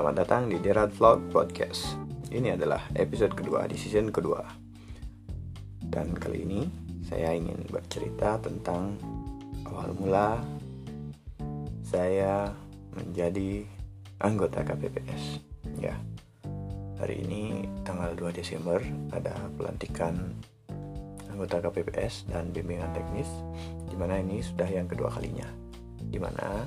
Selamat 0.00 0.24
datang 0.24 0.48
di 0.48 0.56
Derad 0.56 0.88
Vlog 0.96 1.28
Podcast. 1.28 1.92
Ini 2.32 2.56
adalah 2.56 2.88
episode 2.96 3.36
kedua 3.36 3.68
di 3.68 3.76
season 3.76 4.08
kedua. 4.08 4.40
Dan 5.76 6.16
kali 6.16 6.40
ini 6.40 6.64
saya 7.04 7.36
ingin 7.36 7.68
bercerita 7.68 8.40
tentang 8.40 8.96
awal 9.68 9.92
mula 9.92 10.40
saya 11.84 12.48
menjadi 12.96 13.68
anggota 14.24 14.64
KPPS. 14.64 15.44
Ya. 15.84 16.00
Hari 16.96 17.20
ini 17.20 17.68
tanggal 17.84 18.16
2 18.16 18.40
Desember 18.40 18.80
ada 19.12 19.36
pelantikan 19.52 20.32
anggota 21.28 21.60
KPPS 21.60 22.24
dan 22.32 22.48
bimbingan 22.56 22.88
teknis 22.96 23.28
di 23.84 24.00
mana 24.00 24.16
ini 24.16 24.40
sudah 24.40 24.64
yang 24.64 24.88
kedua 24.88 25.12
kalinya. 25.12 25.52
Di 26.00 26.16
mana 26.16 26.64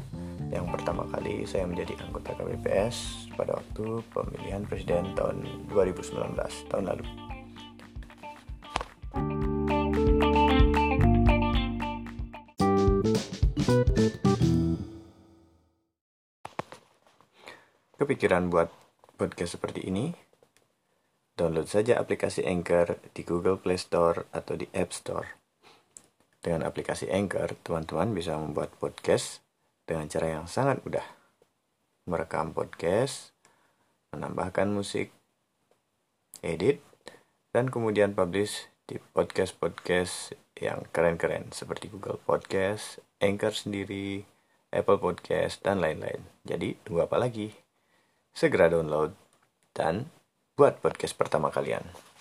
pertama 0.94 1.10
kali 1.10 1.42
saya 1.50 1.66
menjadi 1.66 1.98
anggota 2.06 2.38
KPPS 2.38 3.26
pada 3.34 3.58
waktu 3.58 4.06
pemilihan 4.14 4.62
presiden 4.62 5.18
tahun 5.18 5.42
2019 5.74 6.38
tahun 6.70 6.86
lalu. 6.86 7.06
Kepikiran 17.98 18.54
buat 18.54 18.70
podcast 19.18 19.58
seperti 19.58 19.90
ini? 19.90 20.14
Download 21.34 21.66
saja 21.66 21.98
aplikasi 21.98 22.46
Anchor 22.46 23.02
di 23.18 23.26
Google 23.26 23.58
Play 23.58 23.82
Store 23.82 24.30
atau 24.30 24.54
di 24.54 24.70
App 24.78 24.94
Store. 24.94 25.42
Dengan 26.38 26.70
aplikasi 26.70 27.10
Anchor, 27.10 27.58
teman-teman 27.66 28.14
bisa 28.14 28.38
membuat 28.38 28.78
podcast 28.78 29.43
dengan 29.84 30.08
cara 30.08 30.40
yang 30.40 30.46
sangat 30.48 30.80
mudah. 30.84 31.04
Merekam 32.08 32.52
podcast, 32.52 33.32
menambahkan 34.12 34.68
musik, 34.72 35.12
edit, 36.44 36.84
dan 37.56 37.72
kemudian 37.72 38.12
publish 38.12 38.68
di 38.84 39.00
podcast-podcast 39.00 40.36
yang 40.60 40.84
keren-keren 40.92 41.52
seperti 41.56 41.88
Google 41.88 42.20
Podcast, 42.20 43.00
Anchor 43.24 43.56
sendiri, 43.56 44.28
Apple 44.70 45.00
Podcast, 45.00 45.64
dan 45.64 45.80
lain-lain. 45.80 46.24
Jadi, 46.44 46.76
tunggu 46.84 47.08
apa 47.08 47.16
lagi? 47.16 47.56
Segera 48.36 48.68
download 48.68 49.16
dan 49.72 50.12
buat 50.54 50.78
podcast 50.84 51.16
pertama 51.18 51.50
kalian. 51.50 52.13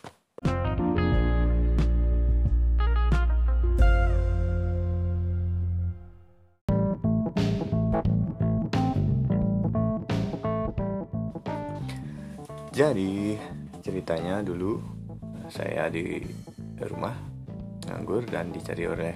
Jadi 12.73 13.37
ceritanya 13.85 14.41
dulu 14.41 14.81
saya 15.53 15.93
di 15.93 16.25
rumah 16.81 17.13
nganggur 17.85 18.25
dan 18.25 18.49
dicari 18.49 18.89
oleh 18.89 19.13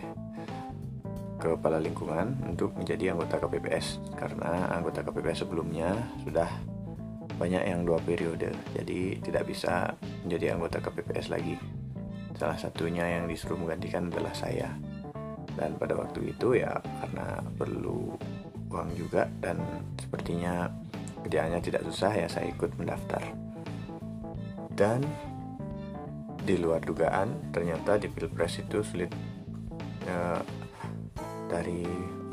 kepala 1.40 1.80
lingkungan 1.80 2.36
untuk 2.44 2.76
menjadi 2.76 3.16
anggota 3.16 3.40
KPPS 3.40 4.12
karena 4.12 4.68
anggota 4.76 5.00
KPPS 5.00 5.48
sebelumnya 5.48 5.88
sudah 6.20 6.52
banyak 7.40 7.64
yang 7.64 7.88
dua 7.88 7.96
periode 8.04 8.52
jadi 8.76 9.24
tidak 9.24 9.48
bisa 9.48 9.96
menjadi 10.28 10.52
anggota 10.52 10.76
KPPS 10.84 11.32
lagi. 11.32 11.56
Salah 12.36 12.60
satunya 12.60 13.08
yang 13.08 13.24
disuruh 13.24 13.56
menggantikan 13.56 14.12
adalah 14.12 14.36
saya. 14.36 14.68
Dan 15.56 15.80
pada 15.80 15.96
waktu 15.96 16.36
itu 16.36 16.60
ya 16.60 16.76
karena 17.00 17.41
perlu 17.56 18.20
uang 18.68 18.92
juga 19.00 19.24
dan 19.41 19.56
sepertinya 19.96 20.68
kerjaannya 21.24 21.64
tidak 21.64 21.88
susah 21.88 22.12
ya 22.12 22.28
saya 22.28 22.52
ikut 22.52 22.76
mendaftar 22.76 23.45
dan 24.78 25.03
di 26.47 26.54
luar 26.60 26.78
dugaan 26.84 27.50
ternyata 27.50 27.98
di 27.98 28.06
pilpres 28.06 28.62
itu 28.62 28.78
sulit 28.87 29.10
ya, 30.06 30.38
dari 31.50 31.82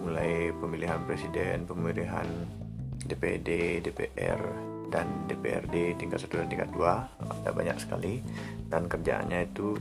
mulai 0.04 0.54
pemilihan 0.54 1.02
presiden 1.08 1.66
pemilihan 1.66 2.28
DPD 3.04 3.82
DPR 3.82 4.74
dan 4.94 5.26
DPRD 5.26 5.98
tingkat 5.98 6.22
satu 6.22 6.38
dan 6.38 6.48
tingkat 6.54 6.70
dua 6.70 7.10
ada 7.18 7.50
banyak 7.50 7.82
sekali. 7.82 8.22
Dan 8.70 8.86
kerjaannya 8.86 9.50
itu 9.50 9.74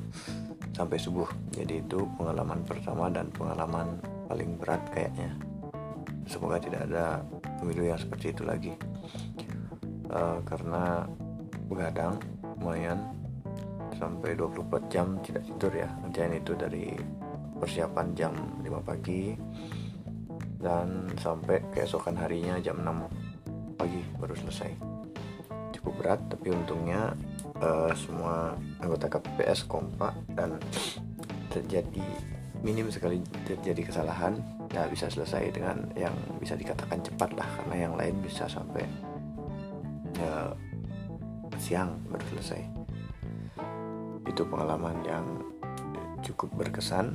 sampai 0.73 0.97
subuh. 0.97 1.29
Jadi 1.53 1.85
itu 1.85 2.09
pengalaman 2.17 2.65
pertama 2.65 3.13
dan 3.13 3.29
pengalaman 3.29 4.01
paling 4.33 4.57
berat 4.57 4.81
kayaknya. 4.97 5.37
Semoga 6.25 6.57
tidak 6.57 6.89
ada 6.89 7.21
pemilu 7.61 7.93
yang 7.93 8.01
seperti 8.01 8.33
itu 8.33 8.43
lagi. 8.49 8.73
Uh, 10.09 10.41
karena 10.49 11.05
begadang 11.69 12.17
lumayan. 12.63 12.99
Sampai 13.99 14.39
24 14.39 14.87
jam 14.87 15.19
tidak 15.27 15.43
tidur 15.51 15.75
ya. 15.75 15.91
Kerjaan 16.07 16.33
itu 16.39 16.55
dari 16.55 16.95
persiapan 17.59 18.07
jam 18.15 18.33
5 18.63 18.71
pagi. 18.87 19.35
Dan 20.63 21.11
sampai 21.19 21.59
keesokan 21.75 22.15
harinya 22.23 22.63
jam 22.63 22.79
6 22.79 23.75
pagi 23.75 23.99
baru 24.15 24.39
selesai. 24.39 24.71
Cukup 25.75 25.99
berat 25.99 26.23
tapi 26.31 26.55
untungnya 26.55 27.19
uh, 27.59 27.91
semua 27.99 28.55
anggota 28.79 29.11
KPPS 29.11 29.67
kompak 29.67 30.15
dan 30.39 30.63
terjadi 31.51 32.07
minim 32.63 32.87
sekali 32.95 33.19
terjadi 33.43 33.91
kesalahan 33.91 34.39
ya 34.71 34.87
bisa 34.87 35.11
selesai 35.11 35.51
dengan 35.51 35.91
yang 35.99 36.15
bisa 36.39 36.55
dikatakan 36.55 37.03
cepat 37.03 37.35
lah. 37.35 37.49
Karena 37.59 37.91
yang 37.91 37.95
lain 37.99 38.23
bisa 38.23 38.47
sampai 38.47 38.87
ya, 40.15 40.55
siang 41.63 41.95
baru 42.11 42.27
selesai. 42.35 42.63
Itu 44.27 44.43
pengalaman 44.51 44.99
yang 45.07 45.27
cukup 46.27 46.51
berkesan 46.59 47.15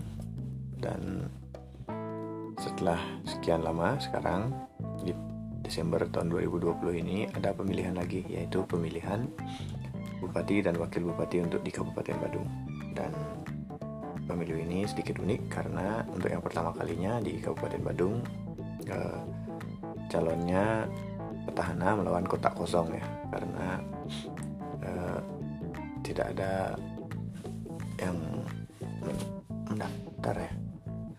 dan 0.80 1.28
setelah 2.56 3.00
sekian 3.28 3.68
lama 3.68 4.00
sekarang 4.00 4.56
di 5.03 5.12
Desember 5.59 6.08
tahun 6.08 6.31
2020 6.31 7.03
ini 7.03 7.28
ada 7.35 7.52
pemilihan 7.52 8.00
lagi 8.00 8.24
yaitu 8.31 8.63
pemilihan 8.63 9.28
bupati 10.24 10.64
dan 10.64 10.79
wakil 10.79 11.12
bupati 11.12 11.44
untuk 11.44 11.59
di 11.59 11.72
Kabupaten 11.75 12.16
Badung. 12.24 12.47
Dan 12.96 13.12
pemilu 14.24 14.56
ini 14.64 14.88
sedikit 14.88 15.19
unik 15.19 15.52
karena 15.52 16.08
untuk 16.08 16.31
yang 16.31 16.40
pertama 16.40 16.72
kalinya 16.72 17.19
di 17.19 17.35
Kabupaten 17.44 17.81
Badung 17.84 18.16
eh, 18.88 19.19
calonnya 20.08 20.88
petahana 21.47 21.96
melawan 21.96 22.28
kotak 22.28 22.53
kosong 22.53 22.91
ya. 22.91 23.06
Karena 23.31 23.80
uh, 24.84 25.19
tidak 26.03 26.35
ada 26.35 26.75
yang 27.97 28.18
mendaftar 29.72 30.35
ya. 30.35 30.52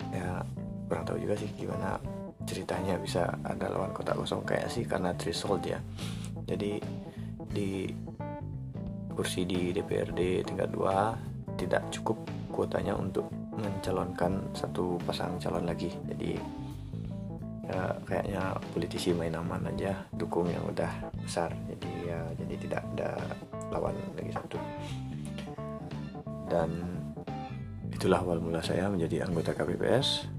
Ya 0.09 0.29
kurang 0.89 1.05
tahu 1.05 1.21
juga 1.21 1.35
sih 1.37 1.51
gimana 1.53 2.01
ceritanya 2.49 2.97
bisa 2.97 3.29
ada 3.45 3.69
lawan 3.69 3.93
kotak 3.93 4.17
kosong 4.17 4.45
kayak 4.45 4.73
sih 4.73 4.85
karena 4.85 5.13
threshold 5.17 5.65
ya. 5.65 5.81
Jadi 6.49 6.81
di 7.49 7.89
kursi 9.13 9.45
di 9.45 9.75
DPRD 9.75 10.47
tingkat 10.47 10.71
2 10.73 11.59
tidak 11.59 11.83
cukup 11.91 12.17
kuotanya 12.55 12.95
untuk 12.95 13.27
mencalonkan 13.59 14.55
satu 14.55 14.97
pasang 15.03 15.37
calon 15.43 15.67
lagi. 15.67 15.91
Jadi 16.07 16.39
ya 17.69 17.93
kayaknya 18.09 18.57
politisi 18.73 19.13
main 19.13 19.37
aman 19.37 19.69
aja 19.69 19.93
dukung 20.17 20.49
yang 20.49 20.65
udah 20.65 20.89
besar. 21.21 21.53
Jadi 21.69 22.09
ya 22.09 22.21
jadi 22.41 22.55
tidak 22.57 22.83
ada 22.97 23.11
lawan 23.69 23.93
lagi 24.17 24.33
satu. 24.33 24.59
Dan 26.49 26.71
itulah 27.93 28.25
awal 28.25 28.41
mula 28.41 28.65
saya 28.65 28.89
menjadi 28.89 29.29
anggota 29.29 29.53
KPPS 29.53 30.33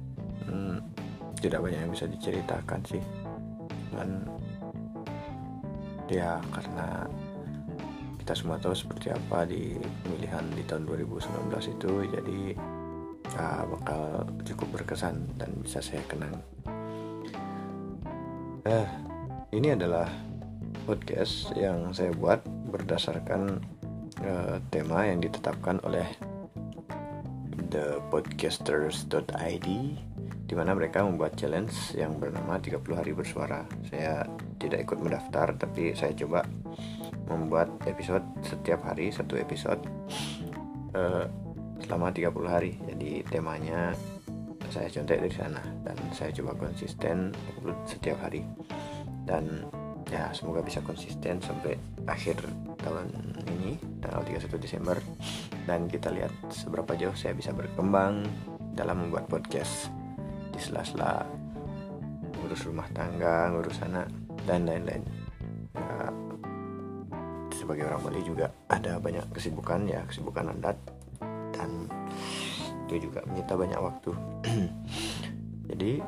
hmm, 0.49 0.77
tidak 1.37 1.61
banyak 1.61 1.85
yang 1.85 1.93
bisa 1.93 2.09
diceritakan 2.09 2.81
sih. 2.89 3.03
Dan 3.93 4.25
ya 6.09 6.41
karena 6.49 7.05
kita 8.17 8.33
semua 8.33 8.57
tahu 8.57 8.73
seperti 8.73 9.13
apa 9.13 9.45
di 9.45 9.77
pemilihan 10.05 10.45
di 10.57 10.65
tahun 10.65 10.89
2019 10.89 11.77
itu 11.77 11.91
jadi 12.09 12.41
ya, 13.37 13.65
bakal 13.65 14.25
cukup 14.45 14.81
berkesan 14.81 15.29
dan 15.37 15.53
bisa 15.61 15.81
saya 15.81 16.01
kenang 16.09 16.33
Eh, 18.67 18.87
ini 19.55 19.71
adalah 19.71 20.11
podcast 20.83 21.55
yang 21.55 21.95
saya 21.95 22.11
buat 22.11 22.43
berdasarkan 22.43 23.55
uh, 24.19 24.59
tema 24.67 25.07
yang 25.07 25.23
ditetapkan 25.23 25.79
oleh 25.87 26.03
thepodcasters.id 27.71 29.67
di 30.49 30.53
mana 30.57 30.75
mereka 30.75 31.07
membuat 31.07 31.39
challenge 31.39 31.95
yang 31.95 32.19
bernama 32.19 32.59
30 32.59 32.83
hari 32.99 33.15
bersuara. 33.15 33.63
Saya 33.87 34.27
tidak 34.59 34.91
ikut 34.91 34.99
mendaftar 34.99 35.55
tapi 35.55 35.95
saya 35.95 36.11
coba 36.19 36.43
membuat 37.31 37.71
episode 37.87 38.27
setiap 38.43 38.83
hari 38.83 39.15
satu 39.15 39.39
episode 39.39 39.79
uh, 40.99 41.31
selama 41.79 42.11
30 42.11 42.27
hari. 42.43 42.75
Jadi 42.91 43.23
temanya 43.23 43.95
saya 44.69 44.87
contek 44.89 45.25
dari 45.25 45.33
sana 45.33 45.61
dan 45.81 45.97
saya 46.13 46.29
coba 46.33 46.53
konsisten 46.55 47.33
upload 47.57 47.77
setiap 47.89 48.17
hari. 48.21 48.45
Dan 49.25 49.65
ya 50.09 50.29
semoga 50.33 50.65
bisa 50.65 50.81
konsisten 50.81 51.37
sampai 51.41 51.77
akhir 52.09 52.41
tahun 52.81 53.09
ini 53.59 53.77
tanggal 54.01 54.21
31 54.25 54.57
Desember. 54.61 54.97
Dan 55.65 55.89
kita 55.89 56.13
lihat 56.13 56.33
seberapa 56.49 56.93
jauh 56.97 57.17
saya 57.17 57.33
bisa 57.33 57.53
berkembang 57.53 58.25
dalam 58.73 59.05
membuat 59.05 59.29
podcast 59.29 59.89
di 60.53 60.59
sela-sela 60.61 61.25
ngurus 62.39 62.65
rumah 62.65 62.87
tangga, 62.95 63.51
ngurus 63.53 63.83
anak 63.85 64.07
dan 64.47 64.65
lain-lain. 64.65 65.03
Ya, 65.75 66.09
sebagai 67.53 67.85
orang 67.85 68.01
Bali 68.01 68.21
juga 68.25 68.49
ada 68.71 68.97
banyak 68.97 69.29
kesibukan 69.35 69.85
ya, 69.85 70.01
kesibukan 70.07 70.55
adat 70.57 70.77
itu 72.89 73.05
juga 73.05 73.21
menyita 73.29 73.53
banyak 73.53 73.77
waktu. 73.77 74.11
Jadi 75.69 76.01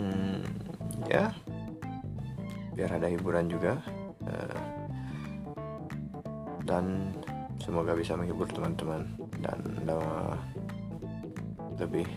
hmm, 0.00 0.40
ya 1.12 1.28
biar 2.72 2.96
ada 2.96 3.12
hiburan 3.12 3.44
juga 3.52 3.76
uh, 4.24 4.60
dan 6.64 7.12
semoga 7.60 7.92
bisa 7.92 8.16
menghibur 8.16 8.48
teman-teman 8.48 9.04
dan 9.44 9.60
uh, 9.92 10.32
lebih 11.76 12.08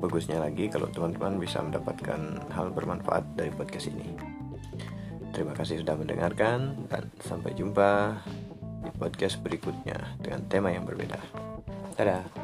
bagusnya 0.00 0.40
lagi 0.40 0.72
kalau 0.72 0.88
teman-teman 0.88 1.36
bisa 1.36 1.60
mendapatkan 1.60 2.40
hal 2.48 2.72
bermanfaat 2.72 3.36
dari 3.36 3.52
podcast 3.52 3.92
ini. 3.92 4.16
Terima 5.36 5.52
kasih 5.52 5.84
sudah 5.84 5.94
mendengarkan 5.94 6.88
dan 6.88 7.12
sampai 7.20 7.52
jumpa 7.52 8.16
di 8.80 8.90
podcast 8.96 9.44
berikutnya 9.44 10.16
dengan 10.24 10.40
tema 10.48 10.72
yang 10.72 10.88
berbeda. 10.88 11.39
Ta-da. 12.00 12.39